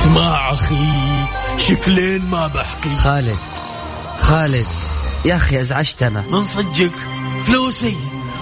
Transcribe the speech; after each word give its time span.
اسمع 0.00 0.52
أخي 0.52 0.92
شكلين 1.56 2.22
ما 2.30 2.46
بحكي. 2.46 2.96
خالد 2.96 3.36
خالد 4.20 4.66
يا 5.24 5.36
أخي 5.36 5.60
أزعجتنا. 5.60 6.24
من 6.30 6.44
صدقك؟ 6.44 6.92
فلوسي. 7.46 7.96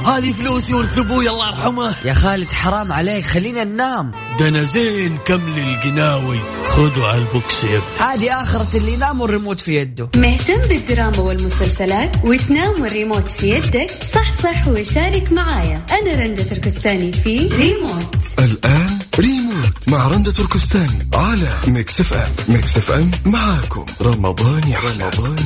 هذه 0.07 0.33
فلوسي 0.33 0.75
ورث 0.75 0.99
أبوي 0.99 1.31
الله 1.31 1.49
يرحمه. 1.49 1.95
يا 2.05 2.13
خالد 2.13 2.53
حرام 2.53 2.93
عليك 2.93 3.25
خلينا 3.25 3.65
ننام. 3.65 4.13
ده 4.39 4.49
أنا 4.49 4.63
زين 4.63 5.19
كمل 5.19 5.59
القناوي 5.59 6.41
خذوا 6.67 7.07
على 7.07 7.19
البوكس 7.19 7.65
يا 7.65 7.81
هذه 8.01 8.43
آخرة 8.43 8.77
اللي 8.77 8.93
ينام 8.93 9.21
والريموت 9.21 9.61
في 9.61 9.75
يده. 9.75 10.09
مهتم 10.17 10.57
بالدراما 10.69 11.19
والمسلسلات 11.19 12.17
وتنام 12.25 12.83
والريموت 12.83 13.29
في 13.29 13.51
يدك؟ 13.51 13.91
صح 14.15 14.43
صح 14.43 14.69
وشارك 14.69 15.33
معايا. 15.33 15.87
أنا 15.91 16.25
رندة 16.25 16.43
تركستاني 16.43 17.13
في 17.13 17.49
ريموت. 17.49 18.17
الآن 18.39 18.98
ريموت 19.21 19.89
مع 19.89 20.09
رندة 20.09 20.33
تركستاني 20.33 21.09
على 21.15 21.49
Mix 21.69 22.01
FM. 22.01 22.33
Mix 22.49 22.77
FM 22.77 23.11
معاكم. 23.27 23.85
رمضان 24.03 24.69
يا 24.69 24.79
رمضان. 24.79 25.37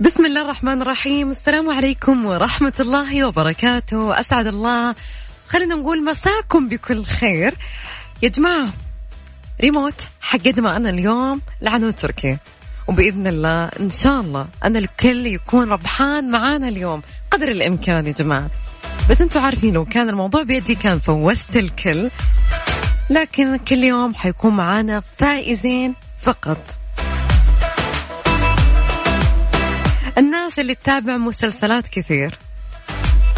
بسم 0.00 0.24
الله 0.24 0.42
الرحمن 0.42 0.82
الرحيم. 0.82 1.30
السلام 1.30 1.70
عليكم 1.70 2.26
ورحمة 2.26 2.74
الله 2.80 3.24
وبركاته. 3.24 4.20
أسعد 4.20 4.46
الله. 4.46 4.94
خلينا 5.48 5.74
نقول 5.74 6.04
مساكم 6.04 6.68
بكل 6.68 7.04
خير. 7.04 7.54
يا 8.22 8.28
جماعة 8.28 8.72
ريموت 9.60 10.08
حقدم 10.20 10.66
أنا 10.66 10.90
اليوم 10.90 11.40
لعنود 11.62 11.94
تركي 11.94 12.38
وبإذن 12.88 13.26
الله 13.26 13.64
إن 13.80 13.90
شاء 13.90 14.20
الله 14.20 14.46
أنا 14.64 14.78
الكل 14.78 15.26
يكون 15.26 15.70
ربحان 15.70 16.30
معانا 16.30 16.68
اليوم 16.68 17.02
قدر 17.30 17.48
الإمكان 17.48 18.06
يا 18.06 18.12
جماعة. 18.12 18.50
بس 19.10 19.20
أنتوا 19.20 19.40
عارفين 19.40 19.74
لو 19.74 19.84
كان 19.84 20.08
الموضوع 20.08 20.42
بيدي 20.42 20.74
كان 20.74 20.98
فوزت 20.98 21.56
الكل 21.56 22.10
لكن 23.10 23.56
كل 23.56 23.84
يوم 23.84 24.14
حيكون 24.14 24.56
معانا 24.56 25.02
فائزين 25.16 25.94
فقط. 26.20 26.58
الناس 30.18 30.58
اللي 30.58 30.74
تتابع 30.74 31.16
مسلسلات 31.16 31.88
كثير 31.88 32.38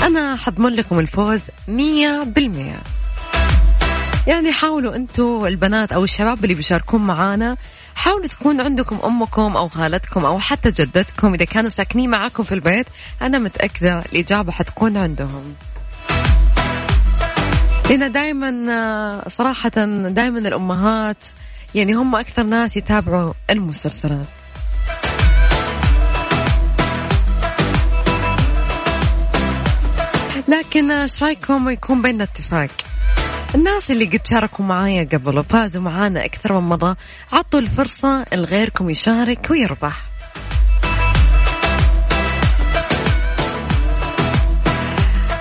أنا 0.03 0.37
حضمن 0.37 0.73
لكم 0.73 0.99
الفوز 0.99 1.41
مية 1.69 2.23
بالمية. 2.23 2.81
يعني 4.31 4.53
حاولوا 4.53 4.97
أنتوا 4.97 5.49
البنات 5.49 5.93
أو 5.93 6.05
الشباب 6.05 6.45
اللي 6.45 6.55
بيشاركون 6.55 7.01
معانا 7.01 7.57
حاولوا 7.95 8.27
تكون 8.27 8.61
عندكم 8.61 8.99
أمكم 9.05 9.57
أو 9.57 9.69
خالتكم 9.69 10.25
أو 10.25 10.39
حتى 10.39 10.71
جدتكم 10.71 11.35
إذا 11.35 11.45
كانوا 11.45 11.71
ساكنين 11.71 12.11
معاكم 12.11 12.43
في 12.43 12.55
البيت 12.55 12.87
أنا 13.23 13.39
متأكدة 13.39 13.99
الإجابة 13.99 14.53
حتكون 14.53 14.97
عندهم. 14.97 15.55
لأن 17.91 18.13
دائما 18.13 19.29
صراحة 19.29 19.71
دائما 20.09 20.39
الأمهات 20.39 21.25
يعني 21.75 21.93
هم 21.93 22.15
أكثر 22.15 22.43
ناس 22.43 22.77
يتابعوا 22.77 23.33
المسلسلات. 23.51 24.27
لكن 30.49 30.91
إيش 30.91 31.23
رأيكم 31.23 31.69
يكون 31.69 32.03
بيننا 32.03 32.25
اتفاق؟ 32.25 32.71
الناس 33.55 33.91
اللي 33.91 34.05
قد 34.05 34.27
شاركوا 34.27 34.65
معايا 34.65 35.05
قبل 35.13 35.39
وفازوا 35.39 35.83
معانا 35.83 36.25
أكثر 36.25 36.61
من 36.61 36.69
مضى 36.69 36.97
عطوا 37.33 37.61
الفرصة 37.61 38.25
لغيركم 38.33 38.91
يشارك 38.91 39.51
ويربح. 39.51 40.03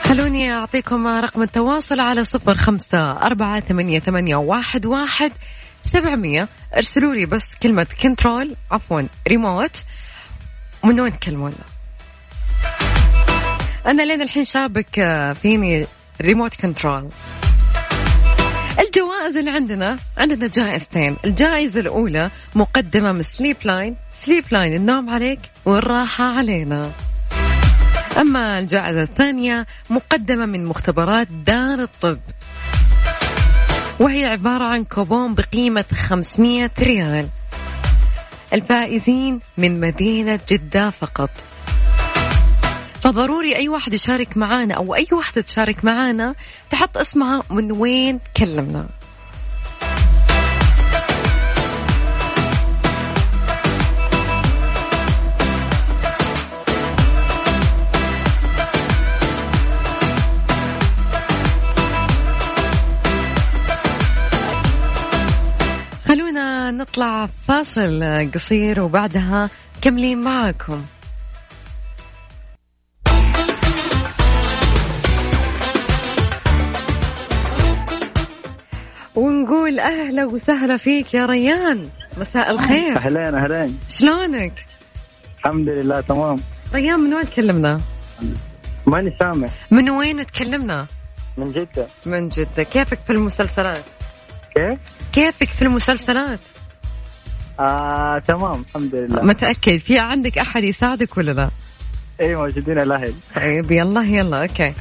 خلوني 0.03 0.53
أعطيكم 0.53 1.07
رقم 1.07 1.41
التواصل 1.41 1.99
على 1.99 2.25
صفر 2.25 2.55
خمسة 2.55 3.11
أربعة 3.11 3.59
ثمانية, 3.59 3.99
ثمانية 3.99 4.35
واحد, 4.35 4.85
واحد 4.85 5.31
سبعمية. 5.83 6.47
ارسلوا 6.77 7.13
لي 7.13 7.25
بس 7.25 7.55
كلمة 7.63 7.87
control 8.01 8.55
عفوا 8.71 9.01
ريموت 9.27 9.83
من 10.83 10.99
وين 10.99 11.19
تكلمونا 11.19 11.55
أنا 13.85 14.03
لين 14.03 14.21
الحين 14.21 14.45
شابك 14.45 14.99
آه، 14.99 15.33
فيني 15.33 15.87
remote 16.21 16.55
control 16.55 17.09
الجوائز 18.79 19.37
اللي 19.37 19.51
عندنا 19.51 19.97
عندنا 20.17 20.47
جائزتين. 20.47 21.17
الجائزة 21.25 21.79
الأولى 21.79 22.31
مقدمة 22.55 23.11
من 23.11 23.23
Sleep 23.23 23.57
Line 23.63 23.95
Sleep 24.21 24.43
Line 24.51 24.73
النوم 24.73 25.09
عليك 25.09 25.39
والراحة 25.65 26.23
علينا. 26.23 26.91
أما 28.17 28.59
الجائزة 28.59 29.01
الثانية 29.01 29.67
مقدمة 29.89 30.45
من 30.45 30.65
مختبرات 30.65 31.27
دار 31.45 31.79
الطب. 31.79 32.19
وهي 33.99 34.25
عبارة 34.25 34.63
عن 34.63 34.83
كوبون 34.83 35.35
بقيمة 35.35 35.85
500 35.93 36.71
ريال. 36.79 37.27
الفائزين 38.53 39.39
من 39.57 39.79
مدينة 39.79 40.39
جدة 40.49 40.89
فقط. 40.89 41.29
فضروري 43.09 43.55
أي 43.55 43.69
واحد 43.69 43.93
يشارك 43.93 44.37
معانا 44.37 44.73
أو 44.73 44.95
أي 44.95 45.07
واحدة 45.11 45.41
تشارك 45.41 45.85
معانا 45.85 46.35
تحط 46.69 46.97
اسمها 46.97 47.43
من 47.49 47.71
وين 47.71 48.19
كلمنا. 48.37 48.89
خلونا 66.07 66.71
نطلع 66.71 67.29
فاصل 67.47 68.29
قصير 68.33 68.81
وبعدها 68.81 69.49
كملين 69.81 70.17
معاكم. 70.21 70.85
ونقول 79.19 79.79
أهلا 79.79 80.25
وسهلا 80.25 80.77
فيك 80.77 81.13
يا 81.13 81.25
ريان 81.25 81.89
مساء 82.17 82.51
الخير 82.51 82.97
أهلين 82.97 83.35
أهلين 83.35 83.79
شلونك؟ 83.89 84.65
الحمد 85.39 85.69
لله 85.69 86.01
تمام 86.01 86.39
ريان 86.73 86.99
من 86.99 87.13
وين 87.13 87.25
تكلمنا؟ 87.25 87.81
ماني 88.87 89.15
سامع 89.19 89.47
من 89.71 89.89
وين 89.89 90.25
تكلمنا؟ 90.25 90.87
من 91.37 91.51
جدة 91.51 91.87
من 92.05 92.29
جدة 92.29 92.63
كيفك 92.63 92.99
في 93.07 93.13
المسلسلات؟ 93.13 93.83
كيف؟ 94.55 94.79
كيفك 95.13 95.49
في 95.49 95.61
المسلسلات؟ 95.61 96.39
آه 97.59 98.19
تمام 98.27 98.61
الحمد 98.69 98.95
لله 98.95 99.21
متأكد 99.23 99.77
في 99.77 99.99
عندك 99.99 100.37
أحد 100.37 100.63
يساعدك 100.63 101.17
ولا 101.17 101.31
لا؟ 101.31 101.49
اي 102.21 102.35
موجودين 102.35 102.79
الأهل 102.79 103.13
طيب 103.35 103.71
يلا 103.71 104.01
يلا 104.01 104.41
أوكي 104.41 104.73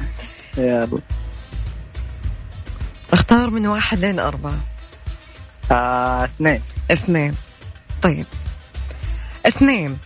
يلا 0.57 0.87
اختار 3.13 3.49
من 3.49 3.67
واحد 3.67 3.99
لين 3.99 4.19
أربعة. 4.19 4.59
آه 5.71 6.23
اثنين. 6.23 6.61
اثنين. 6.91 7.35
طيب. 8.01 8.25
اثنين. 9.45 9.97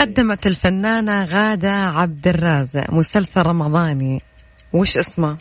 قدمت 0.00 0.46
الفنانة 0.46 1.24
غادة 1.24 1.72
عبد 1.72 2.28
الرازق 2.28 2.90
مسلسل 2.90 3.42
رمضاني. 3.42 4.22
وش 4.72 4.98
اسمه؟ 4.98 5.38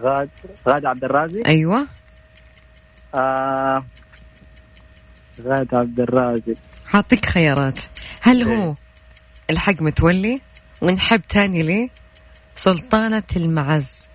غاد 0.00 0.30
غاد 0.68 0.86
عبد 0.86 1.04
الرازق؟ 1.04 1.46
أيوة. 1.46 1.86
آه 3.14 3.84
غاد 5.42 5.74
عبد 5.74 6.00
الرازق. 6.00 6.54
حاطيك 6.86 7.26
خيارات. 7.26 7.78
هل 8.20 8.42
هو 8.42 8.68
إيه. 8.68 8.74
الحق 9.50 9.82
متولي؟ 9.82 10.40
ونحب 10.82 11.20
تاني 11.28 11.62
ليه؟ 11.62 11.88
سلطانة 12.56 13.22
المعز. 13.36 14.09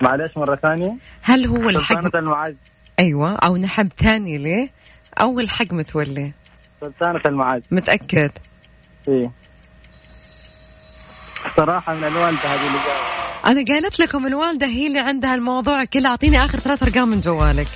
معلش 0.00 0.36
مرة 0.36 0.56
ثانية. 0.56 0.96
هل 1.22 1.46
هو 1.46 1.80
سلطانة 1.80 2.10
المعز 2.14 2.54
أيوة 2.98 3.34
أو 3.36 3.56
نحب 3.56 3.88
تاني 3.88 4.38
ليه؟ 4.38 4.68
أو 5.20 5.40
الحق 5.40 5.72
متولي. 5.72 6.32
سلطانة 6.80 7.20
المعز 7.26 7.62
متأكد؟ 7.70 8.30
إيه 9.08 9.30
صراحة 11.56 11.94
من 11.94 12.04
الوالدة 12.04 12.40
هذه 12.40 12.66
اللي 12.66 12.78
جاية. 12.78 13.10
أنا 13.46 13.64
قالت 13.68 14.00
لكم 14.00 14.26
الوالدة 14.26 14.66
هي 14.66 14.86
اللي 14.86 14.98
عندها 14.98 15.34
الموضوع 15.34 15.84
كله. 15.84 16.08
أعطيني 16.08 16.44
آخر 16.44 16.58
ثلاث 16.58 16.82
أرقام 16.82 17.08
من 17.08 17.20
جوالك. 17.20 17.68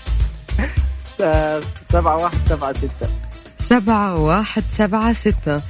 آه، 1.21 1.61
سبعة 1.93 2.17
واحد 2.17 2.39
سبعة 2.49 2.73
ستة. 2.73 3.09
سبعة 3.59 4.21
واحد 4.21 4.63
سبعة 4.73 5.13
ستة. 5.13 5.63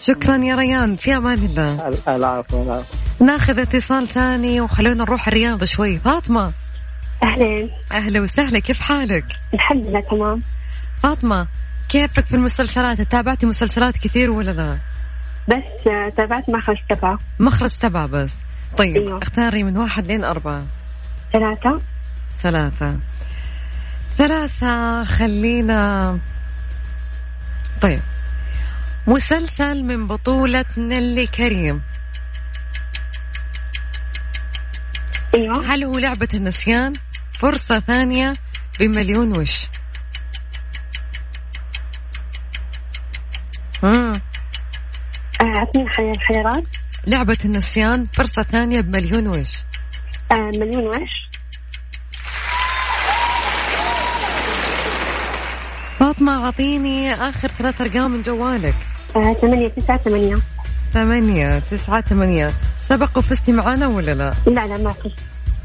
شكرا 0.00 0.36
يا 0.36 0.54
ريان. 0.56 0.96
في 0.96 1.16
أمان 1.16 1.38
الله. 1.44 1.88
ال- 1.88 2.08
العفو 2.08 2.62
العفو. 2.62 2.94
ناخذ 3.24 3.58
اتصال 3.58 4.08
ثاني 4.08 4.60
وخلونا 4.60 5.04
نروح 5.04 5.28
الرياض 5.28 5.64
شوي. 5.64 5.98
فاطمة. 5.98 6.52
أهلين. 7.22 7.70
أهلا 7.92 8.20
وسهلا 8.20 8.58
كيف 8.58 8.80
حالك؟ 8.80 9.24
الحمد 9.54 9.86
لله 9.86 10.00
تمام. 10.00 10.42
فاطمة 11.02 11.46
كيفك 11.88 12.26
في 12.26 12.34
المسلسلات؟ 12.34 13.00
تابعتي 13.00 13.46
مسلسلات 13.46 13.98
كثير 13.98 14.30
ولا 14.30 14.50
لا؟ 14.50 14.78
بس 15.48 15.86
آه، 15.86 16.08
تابعت 16.16 16.48
مخرج 16.48 16.76
تبعه 16.90 17.18
مخرج 17.40 17.70
تبعه 17.76 18.06
بس. 18.06 18.30
طيب 18.78 18.96
أيوه. 18.96 19.18
اختاري 19.18 19.62
من 19.62 19.76
واحد 19.76 20.06
لين 20.06 20.24
أربعة. 20.24 20.64
ثلاثة. 21.32 21.80
ثلاثة. 22.40 22.98
ثلاثة 24.16 25.04
خلينا. 25.04 26.18
طيب. 27.80 28.00
مسلسل 29.06 29.82
من 29.82 30.06
بطولة 30.06 30.64
نيلي 30.78 31.26
كريم. 31.26 31.82
أيوه. 35.36 35.74
هل 35.74 35.84
هو 35.84 35.98
لعبة 35.98 36.28
النسيان؟ 36.34 36.92
فرصة 37.40 37.78
ثانية 37.80 38.32
بمليون 38.80 39.38
وش. 39.38 39.66
مم. 43.82 44.12
آه، 45.40 45.56
أعطيني 45.56 45.88
حي- 45.88 46.10
الخيارات 46.10 46.64
لعبة 47.06 47.38
النسيان 47.44 48.06
فرصة 48.12 48.42
ثانية 48.42 48.80
بمليون 48.80 49.28
وش. 49.28 49.62
آه، 50.32 50.50
مليون 50.58 50.86
وش. 50.86 51.28
فاطمة 55.98 56.44
أعطيني 56.44 57.14
آخر 57.14 57.48
ثلاث 57.48 57.80
أرقام 57.80 58.10
من 58.10 58.22
جوالك. 58.22 58.74
آه، 59.16 59.32
ثمانية 59.34 59.68
تسعة 59.68 59.96
ثمانية. 59.98 60.36
ثمانية 60.94 61.58
تسعة 61.58 62.00
ثمانية. 62.00 62.52
سبق 62.88 63.18
وفزتي 63.18 63.52
معنا 63.52 63.86
ولا 63.86 64.14
لا؟ 64.14 64.34
لا 64.46 64.66
لا 64.66 64.76
ما 64.76 64.92
في. 64.92 65.10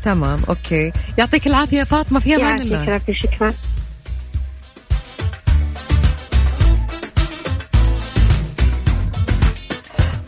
تمام 0.04 0.39
okay. 0.50 0.91
يعطيك 1.18 1.48
العافية 1.48 1.83
فاطمة 1.83 2.19
في 2.19 2.36
أمان 2.36 2.62
الله. 2.62 2.83
يعطيك 2.83 3.16
شكرا. 3.16 3.54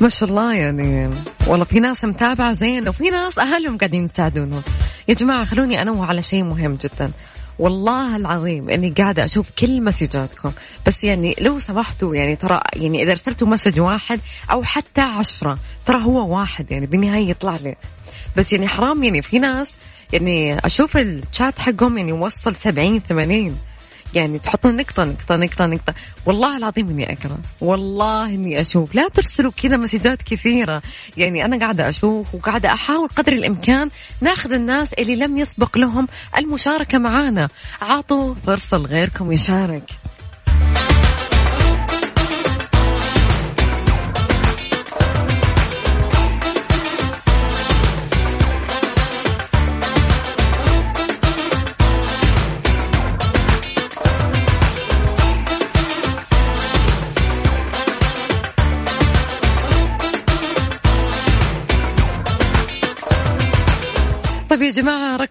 ما 0.01 0.09
شاء 0.09 0.29
الله 0.29 0.55
يعني 0.55 1.09
والله 1.47 1.65
في 1.65 1.79
ناس 1.79 2.05
متابعة 2.05 2.53
زين 2.53 2.89
وفي 2.89 3.09
ناس 3.09 3.39
أهلهم 3.39 3.77
قاعدين 3.77 4.05
يساعدونهم 4.05 4.61
يا 5.07 5.13
جماعة 5.13 5.45
خلوني 5.45 5.81
أنوه 5.81 6.05
على 6.05 6.21
شيء 6.21 6.43
مهم 6.43 6.75
جدا. 6.75 7.11
والله 7.59 8.15
العظيم 8.15 8.69
إني 8.69 8.89
قاعدة 8.89 9.25
أشوف 9.25 9.51
كل 9.59 9.83
مسجاتكم. 9.83 10.51
بس 10.87 11.03
يعني 11.03 11.35
لو 11.39 11.59
سمحتوا 11.59 12.15
يعني 12.15 12.35
ترى 12.35 12.61
يعني 12.75 13.03
إذا 13.03 13.11
ارسلتوا 13.11 13.47
message 13.47 13.79
واحد 13.79 14.19
أو 14.51 14.63
حتى 14.63 15.01
عشرة 15.01 15.57
ترى 15.85 16.03
هو 16.03 16.37
واحد 16.39 16.71
يعني 16.71 16.85
بالنهاية 16.85 17.29
يطلع 17.29 17.55
لي. 17.55 17.75
بس 18.37 18.53
يعني 18.53 18.67
حرام 18.67 19.03
يعني 19.03 19.21
في 19.21 19.39
ناس 19.39 19.71
يعني 20.13 20.57
أشوف 20.65 20.97
الشات 20.97 21.59
حقهم 21.59 21.97
يعني 21.97 22.11
وصل 22.11 22.55
70 22.55 22.99
80 22.99 23.57
يعني 24.13 24.39
تحطون 24.39 24.75
نقطة 24.75 25.03
نقطة 25.03 25.35
نقطة 25.35 25.65
نقطة. 25.65 25.93
والله 26.25 26.57
العظيم 26.57 26.89
إني 26.89 27.13
اقرا 27.13 27.37
والله 27.61 28.25
إني 28.25 28.61
أشوف. 28.61 28.95
لا 28.95 29.07
ترسلوا 29.07 29.51
كذا 29.63 29.77
مسجات 29.77 30.21
كثيرة. 30.21 30.81
يعني 31.17 31.45
أنا 31.45 31.59
قاعدة 31.59 31.89
أشوف 31.89 32.35
وقاعدة 32.35 32.73
أحاول 32.73 33.07
قدر 33.07 33.33
الإمكان 33.33 33.89
ناخذ 34.21 34.51
الناس 34.51 34.93
اللي 34.93 35.15
لم 35.15 35.37
يسبق 35.37 35.77
لهم 35.77 36.07
المشاركة 36.37 36.97
معانا. 36.97 37.49
عطوا 37.81 38.33
فرصة 38.45 38.77
لغيركم 38.77 39.31
يشارك. 39.31 40.00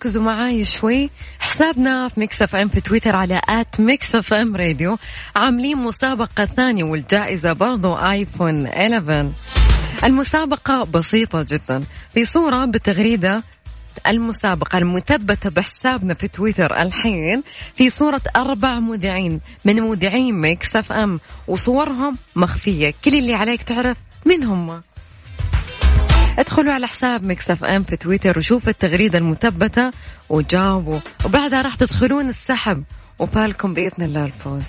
ركزوا 0.01 0.23
معاي 0.23 0.65
شوي. 0.65 1.11
حسابنا 1.39 2.09
في 2.09 2.21
Mix 2.21 2.43
FM 2.43 2.69
في 2.69 2.81
تويتر 2.81 3.17
على 3.17 3.41
at 3.49 3.81
Mix 3.81 4.15
FM 4.15 4.57
Radio. 4.57 4.99
عاملين 5.37 5.79
مسابقة 5.79 6.45
ثانية 6.45 6.85
والجائزة 6.85 7.53
برضو 7.53 7.95
iPhone 7.95 8.67
11 8.67 9.31
المسابقة 10.05 10.85
بسيطة 10.85 11.47
جدا. 11.51 11.85
في 12.15 12.25
صورة 12.25 12.65
بتغريدة 12.65 13.43
المسابقة 14.07 14.79
المثبتة 14.79 15.51
بحسابنا 15.51 16.15
في 16.15 16.29
تويتر 16.29 16.83
الحين. 16.83 17.43
في 17.77 17.91
صورة 17.91 18.23
أربع 18.37 18.79
مذيعين 18.79 19.41
من 19.65 19.83
مذيعين 19.83 20.35
Mix 20.35 20.77
FM 20.77 21.21
وصورهم 21.49 22.17
مخفية. 22.37 22.95
كل 23.05 23.15
اللي 23.15 23.35
عليك 23.35 23.63
تعرف 23.63 23.97
من 24.27 24.45
هم. 24.45 24.83
ادخلوا 26.39 26.73
على 26.73 26.87
حساب 26.87 27.25
Mix 27.25 27.51
FM 27.51 27.83
في 27.83 27.97
تويتر 27.97 28.39
وشوفوا 28.39 28.71
التغريدة 28.71 29.19
المثبتة 29.19 29.91
وجاوبوا. 30.29 30.99
وبعدها 31.25 31.63
راح 31.63 31.75
تدخلون 31.75 32.29
السحب 32.29 32.85
وفالكم 33.19 33.75
بإذن 33.75 34.05
الله 34.05 34.25
الفوز. 34.25 34.63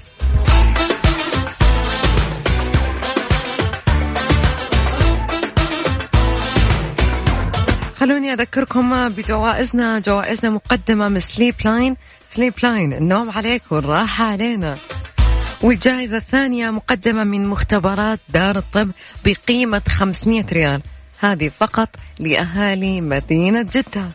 خلوني 7.98 8.34
أذكركم 8.34 9.10
بجوائزنا. 9.10 10.00
جوائزنا 10.00 10.50
مقدمة 10.50 11.10
من 11.10 11.20
Sleep 11.20 11.56
Line 11.66 11.96
Sleep 12.30 12.54
Line 12.64 12.94
النوم 12.94 13.32
عليك 13.32 13.64
والراحة 13.72 14.26
علينا. 14.26 14.78
والجائزة 15.62 16.18
الثانية 16.18 16.72
مقدمة 16.72 17.24
من 17.24 17.48
مختبرات 17.48 18.20
دار 18.30 18.58
الطب 18.58 18.90
بقيمة 19.26 19.82
500 19.90 20.46
ريال. 20.52 20.82
هذه 21.22 21.52
فقط 21.60 21.90
لأهالي 22.20 23.02
مدينة 23.02 23.62
جدة. 23.62 24.08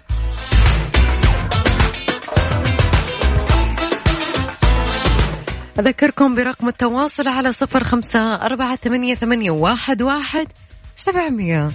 أذكركم 5.78 6.34
برقم 6.34 6.68
التواصل 6.68 7.28
على 7.28 7.52
صفر 7.52 7.84
خمسة 7.84 8.34
أربعة 8.34 8.76
ثمانية, 8.76 9.14
ثمانية 9.14 9.50
واحد, 9.50 10.02
واحد 10.02 10.46
سبعمية. 10.96 11.70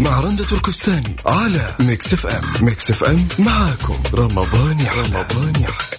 مع 0.00 0.20
رندة 0.20 0.44
تركستاني 0.44 1.16
على 1.26 1.74
Mix 1.80 2.12
FM. 2.12 2.42
Mix 2.60 2.90
FM 2.90 3.28
معاكم. 3.38 4.02
رمضان 4.14 4.80
يحلى. 4.80 5.02
رمضان 5.02 5.52
يحلى. 5.60 5.98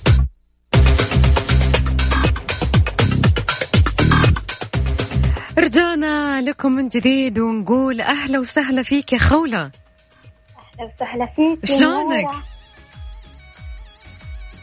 رجعنا 5.58 6.42
لكم 6.42 6.72
من 6.72 6.90
جديد 6.90 7.40
ونقول 7.40 8.02
أهلا 8.02 8.40
وسهلا 8.40 8.84
فيك 8.84 9.14
يا 9.14 9.18
خولة. 9.18 9.58
أهلا 9.60 10.92
وسهلا 10.96 11.26
فيك. 11.26 11.70
يا 11.70 11.78
شلونك؟ 11.78 12.28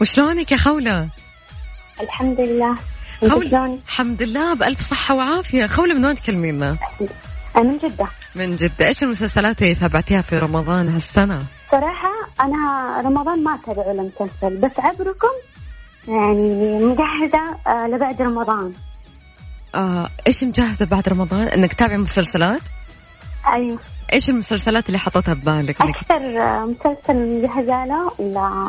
وشلونك 0.01 0.53
يا 0.53 0.57
خولة؟ 0.57 1.09
الحمد 2.01 2.41
لله. 2.41 2.77
خولة؟ 3.29 3.79
الحمد 3.87 4.23
لله 4.23 4.55
بألف 4.55 4.81
صحة 4.81 5.15
وعافية. 5.15 5.67
خولة 5.67 5.95
من 5.95 6.05
وين 6.05 6.17
تكلمينا؟ 6.17 6.77
أنا 7.57 7.65
من 7.65 7.79
جدة. 7.79 8.07
من 8.35 8.57
جدة 8.57 8.87
إيش 8.87 9.03
المسلسلات 9.03 9.63
اللي 9.63 9.75
تابعتيها 9.75 10.23
في 10.23 10.39
رمضان 10.39 10.89
هالسنة؟ 10.89 11.43
صراحة 11.71 12.11
أنا 12.41 13.01
رمضان 13.05 13.45
ما 13.45 13.55
أتابع 13.55 13.87
ولا 13.87 14.03
مسلسل 14.03 14.57
بس 14.57 14.73
عبركم 14.79 15.33
يعني 16.09 16.79
مجهزة 16.85 17.57
آه، 17.67 17.87
لبعد 17.87 18.23
رمضان 18.23 18.73
آه، 19.75 20.11
إيش 20.27 20.45
مجهزة 20.45 20.85
بعد 20.85 21.09
رمضان؟ 21.09 21.49
إنك 21.49 21.73
تتابعي 21.73 21.99
مسلسلات؟ 21.99 22.61
أيوة 23.53 23.79
إيش 24.13 24.31
المسلسلات 24.31 24.87
اللي 24.87 24.99
حطيتها 24.99 25.35
ببالك؟ 25.35 25.81
أكثر 25.83 26.43
آه، 26.43 26.67
مسلسل 26.67 27.17
مجهزة 27.17 27.85
له 27.85 28.13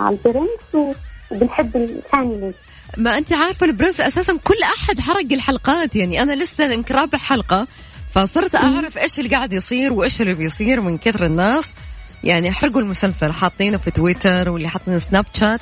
البرنس 0.10 0.94
وبنحب 1.32 1.76
الثاني 1.76 2.38
لي 2.38 2.54
ما 2.98 3.18
أنت 3.18 3.34
عارفة 3.34 3.66
البرنس 3.66 4.02
أساسا 4.02 4.38
كل 4.44 4.64
أحد 4.64 5.00
حرق 5.00 5.34
الحلقات 5.34 5.96
يعني 5.96 6.22
أنا 6.22 6.34
لسه 6.34 6.72
يمكن 6.72 6.96
رابع 6.96 7.18
حلقة 7.18 7.68
فصرت 8.14 8.56
أعرف 8.56 8.98
إيش 8.98 9.20
اللي 9.20 9.30
قاعد 9.36 9.54
يصير 9.54 9.94
وإيش 9.94 10.22
اللي 10.22 10.34
بيصير 10.34 10.82
من 10.82 10.98
كثر 10.98 11.26
الناس. 11.26 11.66
يعني 12.24 12.52
حرقوا 12.52 12.82
المسلسل 12.82 13.32
حاطينه 13.34 13.78
في 13.78 13.92
تويتر 13.92 14.50
واللي 14.50 14.68
حاطينه 14.68 15.00
سناب 15.00 15.26
شات. 15.34 15.60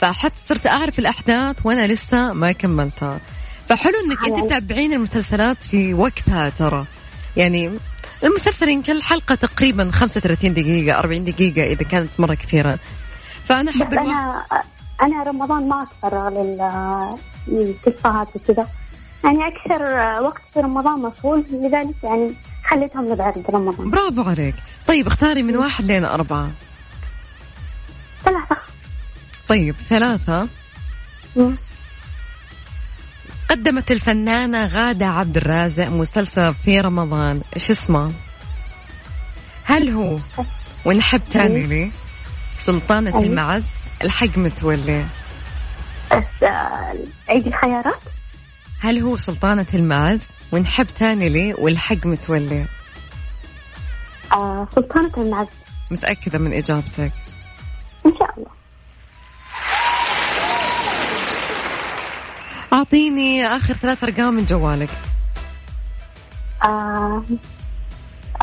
فحتى 0.00 0.34
صرت 0.48 0.66
أعرف 0.66 0.98
الأحداث 0.98 1.56
وأنا 1.64 1.86
لسه 1.86 2.32
ما 2.32 2.52
كملتها. 2.52 3.20
فحلو 3.68 3.92
إنك 4.06 4.38
أنت. 4.38 4.46
تتابعين 4.46 4.92
المسلسلات 4.92 5.62
في 5.62 5.94
وقتها 5.94 6.48
ترى. 6.48 6.86
يعني 7.36 7.70
المسلسل 8.24 8.68
يمكن 8.68 8.92
الحلقة 8.92 9.34
تقريبا 9.34 9.90
35 9.90 10.54
دقيقة 10.54 10.98
40 10.98 11.24
دقيقة 11.24 11.62
إذا 11.72 11.82
كانت 11.82 12.10
مرة 12.18 12.34
كثيرة. 12.34 12.78
فأنا 13.44 13.70
أحب 13.70 13.92
أنا 13.94 14.44
أنا 15.02 15.22
رمضان 15.22 15.68
ما 15.68 15.86
لل- 16.04 17.18
للقصات 17.48 18.28
وكذا. 18.36 18.66
يعني 19.24 19.38
أكثر 19.48 19.82
وقت 20.24 20.42
في 20.54 20.60
رمضان 20.60 20.98
مشغول 20.98 21.44
لذلك 21.50 21.94
يعني 22.02 22.34
خليتهم 22.70 23.12
لبعد 23.12 23.44
رمضان. 23.50 23.90
برافو 23.90 24.22
عليك. 24.22 24.54
طيب 24.86 25.06
اختاري 25.06 25.42
من 25.42 25.56
واحد 25.56 25.84
لين 25.84 26.04
أربعة. 26.04 26.50
ثلاثة. 28.24 28.56
طيب 29.48 29.74
ثلاثة. 29.74 30.48
مم. 31.36 31.56
قدمت 33.50 33.90
الفنانة 33.92 34.66
غادة 34.66 35.06
عبد 35.06 35.36
الرازق 35.36 35.86
مسلسل 35.88 36.54
في 36.54 36.80
رمضان. 36.80 37.40
إيش 37.54 37.70
اسمه؟ 37.70 38.12
هل 39.64 39.88
هو؟ 39.88 40.18
ونحب 40.84 41.20
تاني 41.30 41.66
لي. 41.66 41.90
سلطانة 42.58 43.10
أيوة. 43.10 43.22
المعز. 43.22 43.64
الحق 44.04 44.38
متولي 44.38 45.04
بس 46.12 46.42
آه، 46.42 46.94
عيد 47.28 47.46
الخيارات؟ 47.46 48.00
هل 48.80 48.98
هو 48.98 49.16
سلطانة 49.16 49.66
المعز 49.74 50.28
ونحب 50.52 50.86
تاني 50.98 51.28
لي 51.28 51.54
والحق 51.58 52.06
متولي. 52.06 52.66
آه، 54.32 54.68
سلطانة 54.74 55.10
المعز 55.16 55.46
متأكدة 55.90 56.38
من 56.38 56.52
إجابتك. 56.52 57.12
إن 58.06 58.12
شاء 58.18 58.34
الله. 58.36 58.50
أعطيني 62.72 63.46
آخر 63.46 63.74
ثلاث 63.74 64.04
أرقام 64.04 64.34
من 64.34 64.44
جوالك. 64.44 64.88
آه، 66.62 67.22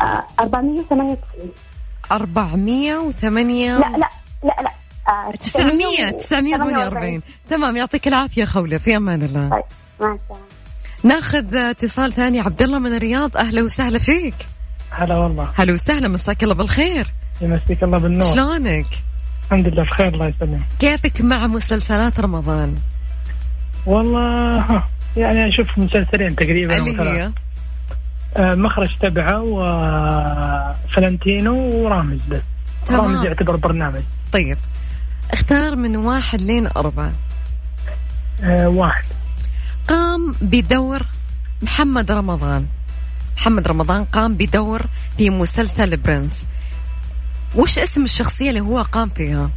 آه، 0.00 0.24
498 0.40 1.50
408 2.12 3.78
لا 3.78 3.96
لا 3.96 4.08
لا 4.44 4.56
لا. 4.62 4.70
آه، 5.08 5.30
900 5.30 6.10
948 6.10 7.22
تمام 7.50 7.76
يعطيك 7.76 8.08
العافية 8.08 8.44
خولة. 8.44 8.78
في 8.78 8.96
أمان 8.96 9.22
الله. 9.22 9.48
طيب. 9.50 9.64
مع 10.00 10.14
السلامة. 10.14 10.46
ناخذ 11.02 11.54
اتصال 11.54 12.12
ثاني. 12.12 12.40
عبد 12.40 12.62
الله 12.62 12.78
من 12.78 12.94
الرياض 12.94 13.36
أهلا 13.36 13.62
وسهلا 13.62 13.98
فيك. 13.98 14.34
هلا 14.90 15.16
والله. 15.16 15.48
هلا 15.56 15.72
وسهلا 15.72 16.08
مساك 16.08 16.42
الله 16.42 16.54
بالخير. 16.54 17.06
يمسيك 17.40 17.82
الله 17.82 17.98
بالنور. 17.98 18.34
شلونك؟ 18.34 18.86
الحمد 19.44 19.66
لله 19.66 19.82
بخير 19.82 20.08
الله 20.08 20.26
يسلمك. 20.26 20.60
كيفك 20.78 21.20
مع 21.20 21.46
مسلسلات 21.46 22.20
رمضان؟ 22.20 22.74
والله 23.86 24.82
يعني 25.16 25.48
أشوف 25.48 25.78
مسلسلين 25.78 26.36
تقريبا 26.36 26.76
اللي. 26.76 27.02
هي؟ 27.02 27.30
آه، 28.36 28.54
مخرج 28.54 28.98
تبعه 28.98 29.42
وفلنتينو 30.88 31.54
ورامز. 31.54 32.20
بس 32.28 32.40
تمام. 32.86 33.00
رامز 33.00 33.26
يعتبر 33.26 33.56
برنامج. 33.56 34.02
طيب. 34.32 34.58
اختار 35.30 35.76
من 35.76 35.96
واحد 35.96 36.40
لين 36.40 36.66
أربعة. 36.66 37.12
آه، 38.42 38.68
واحد. 38.68 39.04
قام 39.88 40.34
بدور 40.42 41.02
محمد 41.62 42.10
رمضان. 42.12 42.66
محمد 43.36 43.68
رمضان 43.68 44.04
قام 44.04 44.34
بدور 44.34 44.86
في 45.18 45.30
مسلسل 45.30 45.96
برنس. 45.96 46.44
وش 47.56 47.78
اسم 47.78 48.04
الشخصية 48.04 48.50
اللي 48.50 48.60
هو 48.60 48.82
قام 48.82 49.08
فيها؟ 49.08 49.50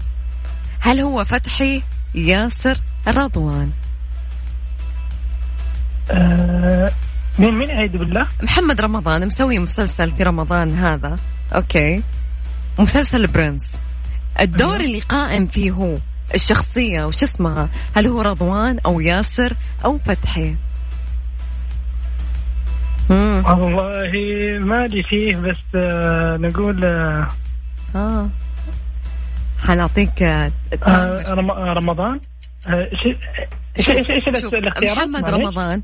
هل 0.79 0.99
هو 0.99 1.23
فتحي 1.23 1.83
ياسر 2.15 2.77
رضوان؟ 3.07 3.71
آه، 6.11 6.91
مين 7.39 7.57
مين 7.57 7.69
عيد 7.69 7.91
بالله؟ 7.91 8.27
محمد 8.43 8.81
رمضان 8.81 9.27
مسوي 9.27 9.59
مسلسل 9.59 10.11
في 10.11 10.23
رمضان 10.23 10.75
هذا. 10.77 11.17
أوكي. 11.55 12.03
مسلسل 12.79 13.27
برنس. 13.27 13.61
الدور 14.39 14.79
اللي 14.79 14.99
قائم 14.99 15.47
فيه 15.47 15.71
هو 15.71 15.97
الشخصية 16.35 17.05
وش 17.05 17.23
اسمها؟ 17.23 17.69
هل 17.95 18.07
هو 18.07 18.21
رضوان 18.21 18.79
أو 18.85 18.99
ياسر 18.99 19.53
أو 19.85 19.97
فتحي؟ 19.97 20.55
مم. 23.09 23.43
والله 23.47 24.11
مالي 24.59 25.03
فيه 25.03 25.35
بس 25.35 25.57
آه، 25.75 26.37
نقول 26.37 26.85
آه 27.95 28.29
حنعطيك 29.59 30.23
آه، 30.23 30.51
آه، 30.87 31.33
رم- 31.33 31.51
آه، 31.51 31.73
رمضان؟ 31.73 32.19
إيش 32.69 33.07
إيش 33.89 34.09
إيش 34.09 34.27
الاختيارات؟ 34.27 34.97
محمد؟ 34.97 35.29
رمضان 35.29 35.81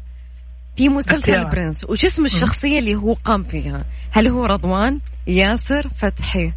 في 0.77 0.89
مسلسل. 0.89 1.45
برنس 1.45 1.83
وش 1.83 2.05
اسم 2.05 2.25
الشخصية 2.25 2.79
اللي 2.79 2.95
هو 2.95 3.13
قام 3.13 3.43
فيها؟ 3.43 3.83
هل 4.11 4.27
هو 4.27 4.45
رضوان 4.45 4.99
ياسر 5.27 5.87
فتحي؟ 5.97 6.53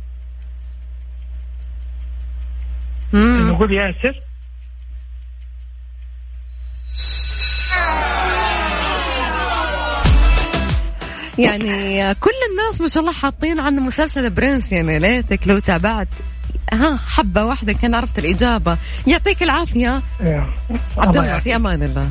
نقول 3.15 3.73
ياسر 3.73 4.21
يعني 11.38 12.15
كل 12.15 12.31
الناس 12.50 12.81
ما 12.81 12.88
شاء 12.88 13.03
الله 13.03 13.12
حاطين 13.12 13.61
عن 13.61 13.77
مسلسل 13.77 14.31
برنس 14.31 14.73
يعني 14.73 14.99
ليتك 14.99 15.49
لو 15.49 15.59
تابعت. 15.59 16.09
ها 16.73 16.99
حبة 17.09 17.45
واحدة 17.45 17.73
كان 17.73 17.95
عرفت 17.95 18.19
الإجابة. 18.19 18.79
يعطيك 19.07 19.43
العافية. 19.43 20.03
عبد 20.99 21.17
الله. 21.17 21.38
في 21.38 21.57
أمان 21.57 21.83
الله. 21.83 22.11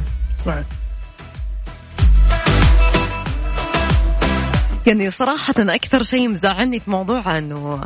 يعني 4.88 5.12
صراحة 5.12 5.54
أكثر 5.60 6.04
شيء 6.04 6.30
مزعلني 6.30 6.80
في 6.80 6.92
موضوع 6.92 7.38
أنه 7.38 7.82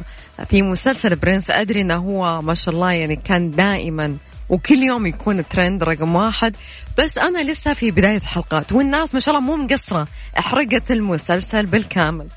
في 0.49 0.61
مسلسل 0.61 1.15
برنس 1.15 1.51
أدري 1.51 1.81
أنه 1.81 1.95
هو 1.95 2.41
ما 2.41 2.53
شاء 2.53 2.73
الله 2.73 2.91
يعني 2.91 3.15
كان 3.15 3.51
دائما 3.51 4.17
وكل 4.49 4.83
يوم 4.83 5.05
يكون 5.05 5.47
ترند 5.47 5.83
رقم 5.83 6.15
واحد. 6.15 6.55
بس 6.97 7.17
أنا 7.17 7.51
لسه 7.51 7.73
في 7.73 7.91
بداية 7.91 8.19
حلقات 8.19 8.71
والناس 8.71 9.13
ما 9.13 9.19
شاء 9.19 9.35
الله 9.35 9.47
مو 9.47 9.63
مقصرة. 9.63 10.07
أحرقت 10.39 10.91
المسلسل 10.91 11.65
بالكامل. 11.65 12.27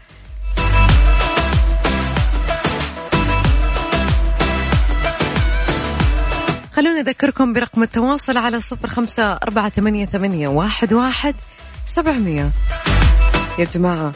خلونا 6.72 7.00
أذكركم 7.00 7.52
برقم 7.52 7.82
التواصل 7.82 8.38
على 8.38 8.60
صفر 8.60 8.88
خمسة 8.88 9.32
أربعة 9.32 9.68
ثمانية, 9.68 10.06
ثمانية 10.06 10.48
واحد, 10.48 10.92
واحد 10.92 11.34
سبعمية. 11.86 12.50
يا 13.58 13.64
جماعة 13.64 14.12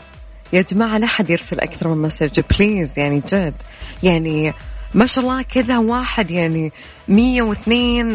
يا 0.52 0.62
جماعة 0.62 0.98
لا 0.98 1.06
حد 1.06 1.30
يرسل 1.30 1.60
أكثر 1.60 1.88
من 1.88 2.02
message 2.02 2.40
please 2.40 2.98
يعني 2.98 3.22
جد. 3.28 3.54
يعني 4.02 4.54
ما 4.94 5.06
شاء 5.06 5.24
الله 5.24 5.42
كذا 5.42 5.78
واحد 5.78 6.30
يعني 6.30 6.72
مية 7.08 7.42
واثنين 7.42 8.14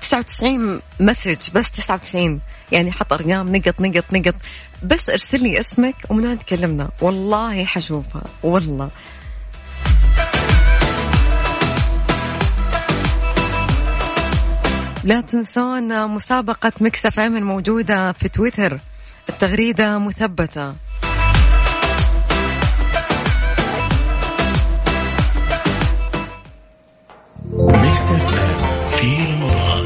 تسعة 0.00 0.18
وتسعين 0.18 0.80
message 1.00 1.50
بس 1.54 1.70
تسعة 1.70 1.94
وتسعين. 1.94 2.40
يعني 2.72 2.92
حط 2.92 3.12
أرقام 3.12 3.56
نقط 3.56 3.80
نقط 3.80 4.04
نقط. 4.12 4.34
بس 4.82 5.10
ارسل 5.10 5.42
لي 5.42 5.60
اسمك 5.60 5.94
ومن 6.08 6.26
وين 6.26 6.38
تكلمنا. 6.38 6.90
والله 7.00 7.64
حشوفها 7.64 8.22
والله. 8.42 8.90
لا 15.04 15.20
تنسون 15.20 16.08
مسابقة 16.08 16.72
Mix 16.80 17.20
FM 17.20 17.42
موجودة 17.42 18.12
في 18.12 18.28
تويتر. 18.28 18.78
التغريدة 19.28 19.98
مثبتة. 19.98 20.74
Mix 28.00 28.12
FM 28.12 28.96
في 28.96 29.32
رمضان. 29.32 29.84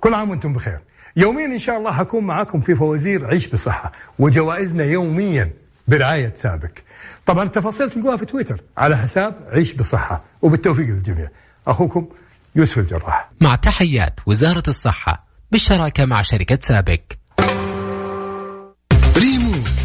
كل 0.00 0.14
عام 0.14 0.30
وأنتم 0.30 0.52
بخير. 0.52 0.80
يوميا 1.16 1.46
إن 1.46 1.58
شاء 1.58 1.78
الله 1.78 1.92
حكون 1.92 2.24
معاكم 2.24 2.60
في 2.60 2.74
فوازير 2.74 3.26
عيش 3.26 3.46
بصحة 3.46 3.92
وجوائزنا 4.18 4.84
يوميا 4.84 5.50
برعاية 5.88 6.32
سابك 6.36 6.82
طبعا 7.26 7.44
التفاصيل 7.44 7.90
تلقوها 7.90 8.16
في 8.16 8.26
تويتر 8.26 8.60
على 8.76 8.96
حساب 8.96 9.34
عيش 9.52 9.72
بصحة. 9.72 10.24
وبالتوفيق 10.42 10.86
للجميع. 10.86 11.28
أخوكم 11.66 12.08
يوسف 12.56 12.78
الجراح. 12.78 13.30
مع 13.40 13.54
تحيات 13.54 14.20
وزارة 14.26 14.62
الصحة 14.68 15.26
بالشراكة 15.52 16.04
مع 16.04 16.22
شركة 16.22 16.58
سابك 16.62 17.07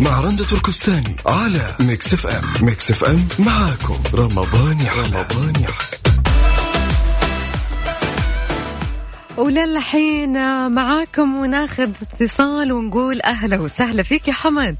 مع 0.03 0.21
رندة 0.21 0.45
تركستاني 0.45 1.15
على 1.25 1.75
Mix 1.79 2.13
FM. 2.13 2.43
Mix 2.61 2.91
FM 2.91 3.27
معاكم. 3.39 4.03
رمضان 4.13 4.81
يحلى. 4.81 5.01
رمضان 5.01 5.53
يحلى. 5.61 5.97
وللحين 9.37 10.33
معاكم 10.71 11.35
وناخذ 11.35 11.89
اتصال 12.01 12.71
ونقول 12.71 13.21
أهلا 13.21 13.61
وسهلا 13.61 14.03
فيك 14.03 14.27
يا 14.27 14.33
حمد. 14.33 14.75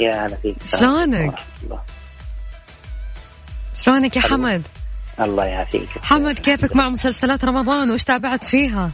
يا 0.00 0.26
هلا 0.26 0.36
فيك. 0.42 0.56
شلونك؟ 0.66 1.34
شلونك 3.74 4.16
يا 4.16 4.22
حمد؟ 4.22 4.62
الله 5.20 5.44
يعافيك. 5.44 5.88
حمد 6.02 6.38
كيفك 6.38 6.76
مع 6.76 6.88
مسلسلات 6.88 7.44
رمضان؟ 7.44 7.90
وش 7.90 8.02
تابعت 8.02 8.44
فيها؟ 8.44 8.90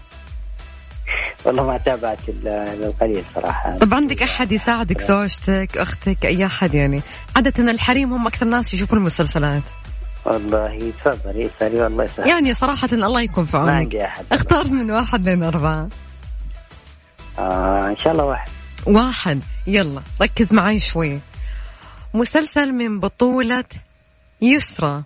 والله 1.44 1.66
ما 1.66 1.78
تابعت 1.78 2.18
القليل 2.46 3.24
صراحة. 3.34 3.78
طب 3.78 3.94
عندك 3.94 4.22
أحد 4.22 4.52
يساعدك 4.52 5.00
زوجتك 5.00 5.78
أختك 5.78 6.26
أي 6.26 6.46
أحد 6.46 6.74
يعني؟ 6.74 7.02
عادة 7.36 7.70
الحريم 7.70 8.12
هم 8.12 8.26
أكثر 8.26 8.46
ناس 8.46 8.74
يشوفوا 8.74 8.96
المسلسلات. 8.96 9.62
والله 10.24 10.92
تفضلي 11.04 11.50
اسالي 11.56 11.80
والله 11.80 12.04
يسهل 12.04 12.28
يعني 12.28 12.54
صراحة 12.54 12.88
الله 12.92 13.20
يكون 13.20 13.44
في 13.44 13.56
ما 13.56 13.62
عونك. 13.62 13.74
عندي 13.74 14.04
أحد. 14.04 14.24
اختار 14.32 14.66
من 14.66 14.90
واحد 14.90 15.28
لين 15.28 15.42
أربعة. 15.42 15.88
آه 17.38 17.88
إن 17.88 17.96
شاء 17.96 18.12
الله 18.12 18.24
واحد. 18.24 18.48
واحد. 18.86 19.40
يلا 19.66 20.02
ركز 20.22 20.52
معي 20.52 20.80
شوي. 20.80 21.20
مسلسل 22.14 22.72
من 22.72 23.00
بطولة 23.00 23.64
يسرى 24.42 25.02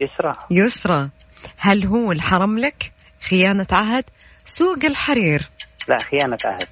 يسرى 0.00 0.32
يسرى 0.50 1.08
هل 1.56 1.86
هو 1.86 2.12
الحرم 2.12 2.58
لك؟ 2.58 2.92
خيانة 3.28 3.66
عهد؟ 3.72 4.04
سوق 4.50 4.84
الحرير. 4.84 5.50
لا 5.88 5.98
خيانة 5.98 6.38
عهد 6.44 6.68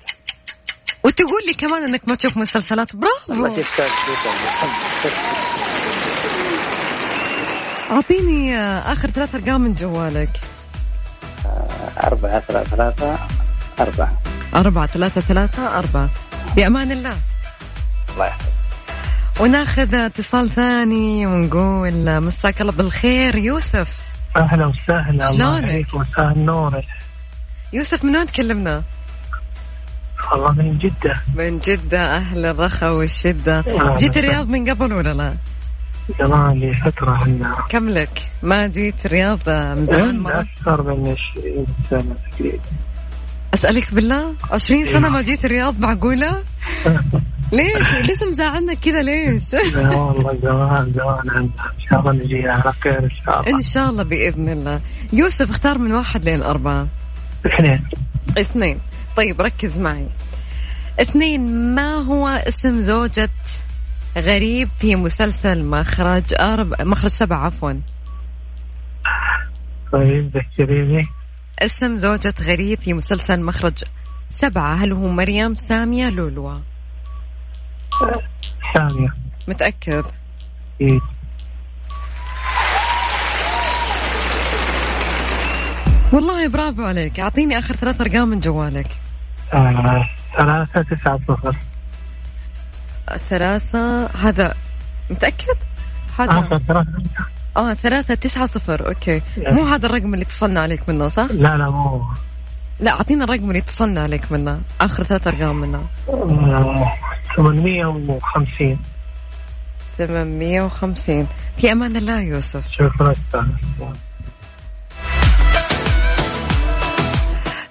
وتقول 1.04 1.42
لي 1.46 1.54
كمان 1.54 1.88
إنك 1.88 2.02
ما 2.08 2.14
تشوف 2.14 2.36
مسلسلات. 2.36 2.96
برافو. 2.96 3.62
أعطيني 7.90 8.56
آه، 8.56 8.92
آخر 8.92 9.10
ثلاث 9.10 9.34
أرقام 9.34 9.60
من 9.60 9.74
جوالك. 9.74 10.40
أربعة 12.04 12.40
ثلاثة 12.40 12.76
ثلاثة 12.76 13.18
أربعة. 13.80 14.18
أربعة 14.54 14.86
ثلاثة 14.86 15.20
ثلاثة 15.20 15.78
أربعة. 15.78 16.10
بأمان 16.56 16.92
الله. 16.92 17.16
الله 18.12 18.26
يحفظك. 18.26 18.52
وناخذ 19.40 19.94
اتصال 19.94 20.50
ثاني 20.50 21.26
ونقول 21.26 22.20
مساك 22.20 22.60
الله 22.60 22.72
بالخير 22.72 23.36
يوسف. 23.36 23.96
أهلا 24.36 24.66
وسهلا. 24.66 25.32
شلونك؟ 25.32 25.94
وسهلا. 25.94 26.38
نورك. 26.38 26.84
يوسف 27.72 28.04
من 28.04 28.16
وين 28.16 28.26
تكلمنا؟ 28.26 28.82
والله 30.32 30.52
من 30.52 30.78
جدة 30.78 31.14
من 31.34 31.58
جدة 31.58 32.16
أهل 32.16 32.46
الرخاء 32.46 32.92
والشدة 32.92 33.58
أهلا 33.58 33.96
جيت. 33.96 34.16
الرياض 34.16 34.48
من 34.48 34.70
قبل 34.70 34.92
ولا 34.92 35.14
لا؟ 35.14 35.34
زمان 36.18 36.58
لي 36.58 36.74
فترة 36.74 37.24
هنا 37.24 37.56
كم 37.68 37.88
لك؟ 37.88 38.30
ما 38.42 38.66
جيت 38.66 39.06
الرياض 39.06 39.38
من 39.48 39.86
زمان 39.86 40.20
مرة؟ 40.20 40.46
أكثر 40.58 40.82
من 40.82 41.16
20 41.36 41.66
سنة 41.90 42.16
تقريبا 42.32 42.58
أسألك 43.54 43.94
بالله 43.94 44.34
20 44.50 44.86
سنة 44.86 45.08
ما 45.08 45.22
جيت 45.22 45.44
الرياض 45.44 45.80
معقولة؟ 45.80 46.42
ليش؟ 47.52 47.92
ليش 48.08 48.22
مزعلنا 48.30 48.74
كذا 48.74 49.02
ليش؟ 49.02 49.54
لا 49.54 49.94
والله 49.96 50.38
زمان 50.42 50.92
زمان 50.92 51.30
عندنا 51.30 51.64
إن 51.64 51.80
شاء 51.90 52.00
الله 52.00 52.12
نجي 52.12 52.48
على 52.48 52.72
خير 52.80 52.98
إن 53.04 53.10
شاء 53.24 53.40
الله 53.40 53.56
إن 53.56 53.62
شاء 53.62 53.90
الله 53.90 54.02
بإذن 54.02 54.48
الله 54.48 54.80
يوسف 55.12 55.50
اختار 55.50 55.78
من 55.78 55.92
واحد 55.92 56.24
لين 56.24 56.42
أربعة 56.42 56.86
اثنين. 57.46 57.84
اثنين. 58.38 58.80
طيب 59.16 59.40
ركز 59.40 59.78
معي. 59.78 60.06
اثنين 61.00 61.74
ما 61.74 61.94
هو 61.94 62.28
اسم 62.28 62.80
زوجة 62.80 63.30
غريب 64.16 64.68
في 64.78 64.96
مسلسل 64.96 65.64
مخرج 65.64 66.34
أرب... 66.40 66.82
مخرج 66.82 67.10
سبعة 67.10 67.46
عفوا. 67.46 67.72
طيب 69.92 70.36
ذكريني. 70.36 71.06
اسم 71.58 71.96
زوجة 71.96 72.34
غريب 72.40 72.80
في 72.80 72.94
مسلسل 72.94 73.42
مخرج 73.42 73.84
سبعة 74.28 74.74
هل 74.74 74.92
هو 74.92 75.08
مريم 75.08 75.54
سامية 75.54 76.10
لولوا؟ 76.10 76.58
ثانية 78.74 79.14
متأكد؟ 79.48 80.04
إيه. 80.80 81.00
والله 86.12 86.48
برافو 86.48 86.82
عليك. 86.84 87.20
أعطيني 87.20 87.58
آخر 87.58 87.76
ثلاث 87.76 88.00
أرقام 88.00 88.28
من 88.28 88.40
جوالك. 88.40 88.86
آه، 89.54 90.08
ثلاثة 90.36 90.82
تسعة 90.82 91.20
صفر. 91.28 91.56
ثلاثة 93.30 94.06
هذا 94.06 94.54
متأكد؟ 95.10 95.56
هذا. 96.18 96.38
آخر 96.38 96.58
ثلاثة 96.58 96.92
آه 97.56 97.74
ثلاثة 97.74 98.14
تسعة 98.14 98.46
صفر. 98.46 98.88
أوكي. 98.88 99.22
مو 99.38 99.64
هذا 99.66 99.86
الرقم 99.86 100.14
اللي 100.14 100.24
اتصلنا 100.24 100.60
عليك 100.60 100.88
منه 100.88 101.08
صح؟ 101.08 101.26
لا 101.30 101.56
لا 101.56 101.70
مو. 101.70 102.02
لا 102.80 102.90
أعطينا 102.90 103.24
الرقم 103.24 103.48
اللي 103.48 103.58
اتصلنا 103.58 104.02
عليك 104.02 104.32
منه. 104.32 104.60
آخر 104.80 105.02
ثلاث 105.02 105.26
أرقام 105.26 105.60
منه. 105.60 105.86
آه، 106.08 106.92
850 107.36 108.78
850 109.98 111.26
في 111.56 111.72
أمان 111.72 111.96
الله 111.96 112.20
يوسف. 112.20 112.70
شكرا. 112.70 113.14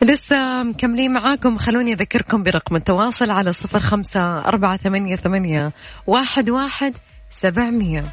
لسه 0.02 0.64
مكملين 0.64 1.14
معاكم. 1.14 1.58
خلوني 1.58 1.94
أذكركم 1.94 2.44
برقم 2.44 2.76
التواصل 2.76 3.32
على 3.32 3.54
صفر 3.54 3.80
خمسة 3.80 4.40
أربعة 4.40 4.78
ثمانية, 4.78 5.16
ثمانية 5.16 5.72
واحد, 6.08 6.50
واحد 6.50 6.94
سبعمية. 7.32 8.06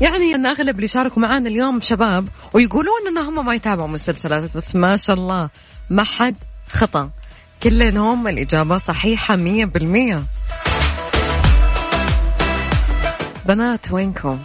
يعني 0.00 0.34
أن 0.34 0.46
أغلب 0.46 0.76
اللي 0.76 0.88
شاركوا 0.88 1.22
معانا 1.22 1.48
اليوم 1.48 1.80
شباب 1.80 2.28
ويقولون 2.52 3.08
أن 3.08 3.18
هم 3.18 3.46
ما 3.46 3.54
يتابعوا 3.54 3.88
مسلسلات 3.88 4.56
بس 4.56 4.76
ما 4.76 4.96
شاء 4.96 5.16
الله 5.16 5.48
ما 5.90 6.04
حد 6.04 6.36
خطأ. 6.68 7.10
كلهم 7.62 8.28
الإجابة 8.28 8.78
صحيحة 8.78 9.36
مية 9.36 9.64
بالمية. 9.64 10.22
بنات 13.46 13.92
وينكم؟ 13.92 14.38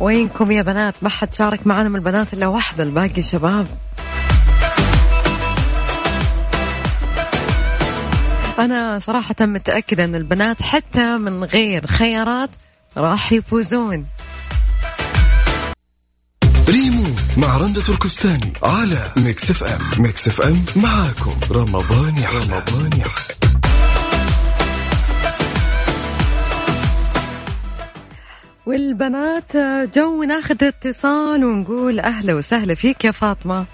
وينكم 0.00 0.50
يا 0.50 0.62
بنات؟ 0.62 0.94
ما 1.02 1.08
حد 1.08 1.34
شارك 1.34 1.66
معنا 1.66 1.88
من 1.88 1.96
البنات 1.96 2.32
إلا 2.34 2.46
واحدة 2.46 2.84
الباقي 2.84 3.22
شباب. 3.22 3.66
أنا 8.60 8.98
صراحة 8.98 9.34
متأكدة 9.40 10.04
أن 10.04 10.14
البنات 10.14 10.62
حتى 10.62 11.18
من 11.18 11.44
غير 11.44 11.86
خيارات 11.86 12.50
راح 12.96 13.32
يفوزون. 13.32 14.06
ريمو 16.68 17.06
مع 17.36 17.56
رندة 17.56 17.82
تركستاني 17.82 18.52
على 18.62 18.98
Mix 19.16 19.50
FM. 19.50 20.02
Mix 20.02 20.28
FM 20.28 20.64
معاكم. 20.76 21.34
رمضان 21.50 22.18
يحلى 22.18 22.38
رمضان 22.38 22.90
يحلى 22.98 23.34
والبنات 28.66 29.56
جو 29.96 30.22
ناخذ 30.22 30.64
اتصال 30.64 31.44
ونقول 31.44 32.00
أهلا 32.00 32.34
وسهلا 32.34 32.74
فيك 32.74 33.04
يا 33.04 33.10
فاطمة. 33.10 33.66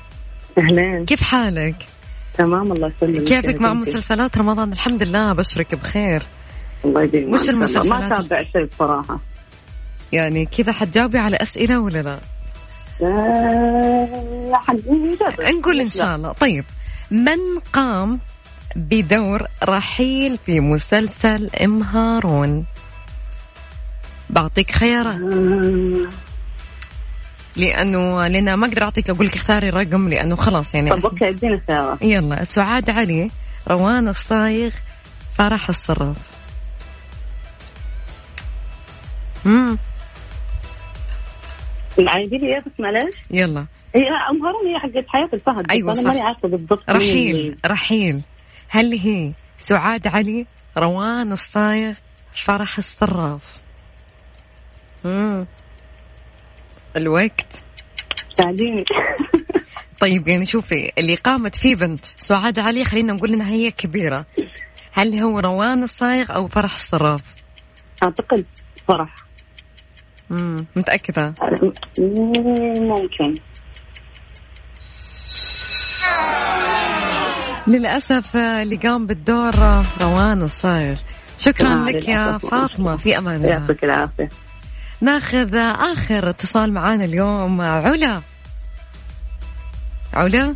أهلين. 0.59 1.05
كيف 1.05 1.22
حالك؟ 1.22 1.77
تمام 2.38 2.72
الله 2.72 2.92
يسلمك. 2.96 3.22
كيفك 3.22 3.61
مع؟ 3.61 3.75
مسلسلات 3.75 4.38
رمضان؟ 4.38 4.72
الحمد 4.72 5.03
لله 5.03 5.33
بشرك 5.33 5.75
بخير. 5.75 6.22
الله 6.85 7.03
يديم 7.03 7.33
وش 7.35 7.49
المسلسلات؟ 7.49 8.01
ما 8.03 8.09
تابع 8.09 8.42
شيء 8.42 8.64
بصراحة. 8.64 9.18
يعني 10.12 10.46
كذا 10.46 10.72
حتجاوبي 10.72 11.18
على 11.18 11.37
أسئلة 11.37 11.81
ولا 11.81 12.03
لا؟ 12.03 12.18
آه، 13.03 14.53
حد 14.53 14.83
نجرب. 14.88 15.40
نقول 15.40 15.81
إن 15.81 15.88
شاء 15.88 16.16
الله. 16.16 16.33
طيب 16.33 16.64
من 17.11 17.38
قام 17.72 18.20
بدور 18.77 19.42
رحيل 19.64 20.38
في 20.46 20.61
مسلسل 20.61 21.51
ام 21.64 21.83
هارون 21.83 22.64
بعطيك 24.31 24.70
خيارات. 24.70 25.20
آه، 25.20 26.07
لأنه 27.57 28.27
لأن 28.27 28.55
ما 28.55 28.66
أقدر 28.66 28.83
أعطيك 28.83 29.11
أقول 29.11 29.27
لك 29.27 29.35
اختاري 29.35 29.71
رقم 29.71 30.09
لأنه 30.09 30.37
خلاص 30.37 30.75
يعني. 30.75 30.90
طب 30.90 31.07
أوكي 31.07 31.29
ادينا 31.29 31.61
خيارات 31.66 32.03
يلا 32.03 32.45
سعاد 32.45 32.90
علي 32.90 33.31
روان 33.69 34.09
الصايغ 34.09 34.71
فرح 35.35 35.69
الصراف. 35.69 36.16
امم 39.47 39.79
عايزين 42.09 42.40
لي 42.40 42.47
اياه 42.47 42.59
بس 42.61 42.73
معلش 42.81 43.16
يلا. 43.31 43.66
هي 43.95 44.09
أم 44.31 44.45
هارون 44.47 44.66
هي 44.66 44.79
حقت 44.79 45.05
حياة 45.09 45.29
الفهد 45.35 45.64
بس 45.66 45.71
أيوة 45.71 45.92
أنا 45.92 46.01
صح. 46.03 46.09
ماني 46.09 46.21
عارفة 46.21 46.49
بالضبط 46.49 46.90
رحيل 46.90 47.57
رحيل. 47.66 48.21
هل 48.69 48.92
هي 48.99 49.33
سعاد 49.59 50.07
علي 50.07 50.47
روان 50.79 51.33
الصايغ 51.33 51.95
فرح 52.33 52.79
الصراف؟ 52.79 53.57
امم 55.05 55.47
الوقت. 56.97 57.65
طيب 60.01 60.29
يعني 60.29 60.47
شوفي 60.47 60.93
اللي 60.99 61.15
قامت 61.15 61.57
فيه 61.57 61.77
بنت 61.77 62.05
سعاد 62.05 62.59
علي 62.59 62.85
خلينا 62.85 63.13
نقول 63.13 63.33
إنها 63.33 63.51
هي 63.51 63.71
كبيرة. 63.71 64.27
هل 64.93 65.19
هو 65.19 65.39
روان 65.39 65.83
الصايغ 65.83 66.35
أو 66.35 66.49
فرح 66.49 66.75
الصراف؟ 66.75 67.23
أعتقد 68.03 68.45
فرح. 68.89 69.15
امم 70.31 70.67
متأكدة؟ 70.77 71.35
ممكن. 72.79 73.35
للأسف 77.67 78.37
اللي 78.37 78.77
قام 78.77 79.07
بالدور 79.07 79.55
روان 80.01 80.43
الصايغ. 80.43 80.97
شكرا 81.39 81.75
آه، 81.75 81.85
لك 81.85 82.09
يا. 82.09 82.39
فاطمة 82.39 82.97
في 82.97 83.19
أمان 83.19 83.37
الله. 83.37 83.49
يعطيك 83.49 83.85
العافية. 83.85 84.29
ناخذ 85.01 85.57
آخر 85.93 86.31
اتصال 86.31 86.73
معانا 86.73 87.05
اليوم 87.05 87.61
علا. 87.61 88.23
علا؟ 90.15 90.55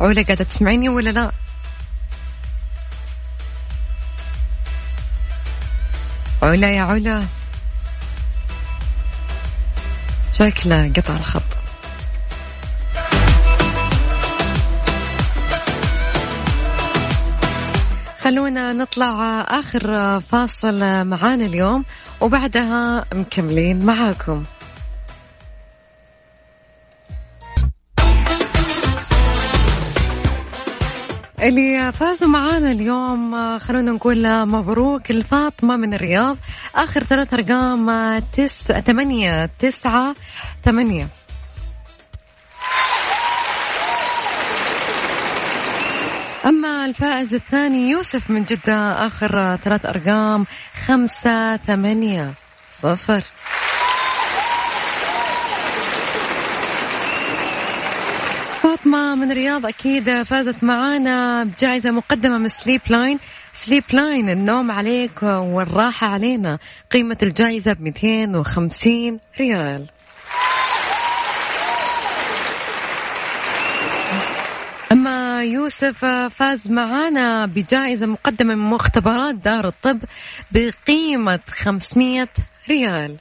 علا 0.00 0.22
قاعدة 0.22 0.44
تسمعيني 0.44 0.88
ولا 0.88 1.10
لا؟ 1.10 1.32
علا 6.42 6.70
يا 6.70 6.82
علا. 6.82 7.24
شكله 10.32 10.92
قطع 10.96 11.16
الخط. 11.16 11.57
خلونا 18.28 18.72
نطلع 18.72 19.40
آخر 19.40 20.20
فاصل 20.20 21.04
معانا 21.04 21.46
اليوم 21.46 21.84
وبعدها 22.20 23.04
مكملين 23.14 23.86
معاكم. 23.86 24.44
اللي 31.42 31.92
فازوا 31.92 32.28
معانا 32.28 32.70
اليوم 32.72 33.58
خلونا 33.58 33.90
نقول 33.92 34.46
مبروك 34.46 35.10
الفاطمة 35.10 35.76
من 35.76 35.94
الرياض. 35.94 36.36
آخر 36.74 37.04
ثلاث 37.04 37.34
أرقام 37.34 38.18
تس 38.18 38.62
ثمانية 38.62 39.50
تسعة 39.58 40.14
ثمانية. 40.64 41.08
أما 46.46 46.77
الفائز 46.88 47.34
الثاني 47.34 47.90
يوسف 47.90 48.30
من 48.30 48.44
جدة 48.44 49.06
آخر 49.06 49.56
ثلاث 49.56 49.86
أرقام 49.86 50.46
خمسة 50.86 51.56
ثمانية 51.56 52.32
صفر. 52.72 53.22
فاطمة 58.62 59.14
من 59.14 59.32
الرياض 59.32 59.66
أكيد 59.66 60.22
فازت 60.22 60.64
معانا 60.64 61.44
بجائزة 61.44 61.90
مقدمة 61.90 62.38
من 62.38 62.48
سليب 62.48 62.80
لاين 62.88 63.18
Sleep 63.54 63.84
Line 63.92 64.30
النوم 64.30 64.70
عليك 64.70 65.22
والراحة 65.22 66.06
علينا. 66.06 66.58
قيمة 66.90 67.18
الجائزة 67.22 67.72
ب 67.72 67.80
250 67.80 69.20
ريال 69.40 69.86
أما 74.92 75.27
يوسف 75.42 76.04
فاز 76.04 76.70
معانا 76.70 77.46
بجائزة 77.46 78.06
مقدمة 78.06 78.54
من 78.54 78.70
مختبرات 78.70 79.34
دار 79.34 79.68
الطب 79.68 79.98
بقيمة 80.52 81.40
500 81.48 82.28
ريال. 82.68 83.16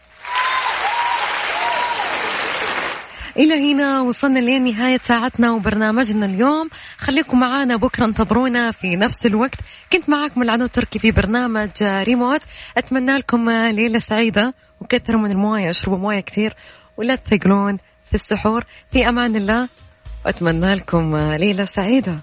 إلى 3.38 3.72
هنا 3.72 4.02
وصلنا 4.02 4.40
لنهاية 4.40 5.00
ساعتنا 5.04 5.52
وبرنامجنا 5.52 6.26
اليوم. 6.26 6.70
خليكم 6.98 7.40
معنا 7.40 7.76
بكرة 7.76 8.06
انتظرونا 8.06 8.72
في 8.72 8.96
نفس 8.96 9.26
الوقت. 9.26 9.60
كنت 9.94 10.10
معاكم 10.10 10.42
العنو 10.42 10.66
التركي 10.66 11.00
في 11.00 11.12
برنامج 11.12 11.70
ريموت. 11.84 12.42
أتمنى 12.78 13.18
لكم 13.18 13.50
ليلة 13.50 14.00
سعيدة 14.00 14.54
وكثروا 14.82 15.22
من 15.22 15.32
الموية 15.32 15.70
أشربوا 15.70 15.98
موية 15.98 16.20
كثير 16.20 16.56
ولا 16.98 17.16
تثقلون 17.16 17.78
في 18.06 18.14
السحور. 18.14 18.64
في 18.92 19.10
أمان 19.10 19.36
الله. 19.36 19.68
وأتمنى 20.28 20.76
لكم 20.76 21.18
ليلة 21.18 21.66
سعيدة. 21.66 22.20